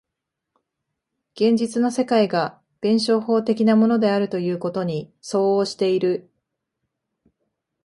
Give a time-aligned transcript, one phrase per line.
[1.35, 6.27] 現実の世界が弁証法的なものであるということに相応している。